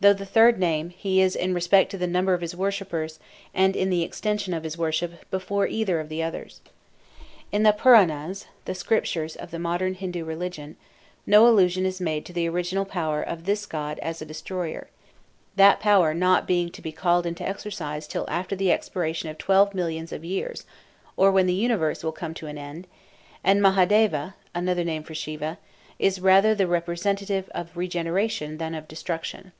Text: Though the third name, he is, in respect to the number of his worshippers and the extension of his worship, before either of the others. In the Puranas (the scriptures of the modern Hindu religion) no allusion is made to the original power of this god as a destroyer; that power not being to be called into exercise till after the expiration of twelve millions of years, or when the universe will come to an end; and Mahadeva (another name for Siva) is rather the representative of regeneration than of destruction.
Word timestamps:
Though 0.00 0.12
the 0.14 0.24
third 0.24 0.60
name, 0.60 0.90
he 0.90 1.20
is, 1.20 1.34
in 1.34 1.54
respect 1.54 1.90
to 1.90 1.98
the 1.98 2.06
number 2.06 2.32
of 2.32 2.40
his 2.40 2.54
worshippers 2.54 3.18
and 3.52 3.74
the 3.74 4.04
extension 4.04 4.54
of 4.54 4.62
his 4.62 4.78
worship, 4.78 5.28
before 5.28 5.66
either 5.66 5.98
of 5.98 6.08
the 6.08 6.22
others. 6.22 6.60
In 7.50 7.64
the 7.64 7.72
Puranas 7.72 8.46
(the 8.64 8.76
scriptures 8.76 9.34
of 9.34 9.50
the 9.50 9.58
modern 9.58 9.94
Hindu 9.94 10.24
religion) 10.24 10.76
no 11.26 11.48
allusion 11.48 11.84
is 11.84 12.00
made 12.00 12.24
to 12.26 12.32
the 12.32 12.48
original 12.48 12.84
power 12.84 13.20
of 13.20 13.44
this 13.44 13.66
god 13.66 13.98
as 13.98 14.22
a 14.22 14.24
destroyer; 14.24 14.86
that 15.56 15.80
power 15.80 16.14
not 16.14 16.46
being 16.46 16.70
to 16.70 16.80
be 16.80 16.92
called 16.92 17.26
into 17.26 17.42
exercise 17.44 18.06
till 18.06 18.24
after 18.30 18.54
the 18.54 18.70
expiration 18.70 19.28
of 19.30 19.36
twelve 19.36 19.74
millions 19.74 20.12
of 20.12 20.24
years, 20.24 20.64
or 21.16 21.32
when 21.32 21.46
the 21.48 21.52
universe 21.52 22.04
will 22.04 22.12
come 22.12 22.34
to 22.34 22.46
an 22.46 22.56
end; 22.56 22.86
and 23.42 23.60
Mahadeva 23.60 24.34
(another 24.54 24.84
name 24.84 25.02
for 25.02 25.16
Siva) 25.16 25.58
is 25.98 26.20
rather 26.20 26.54
the 26.54 26.68
representative 26.68 27.48
of 27.50 27.76
regeneration 27.76 28.58
than 28.58 28.76
of 28.76 28.86
destruction. 28.86 29.50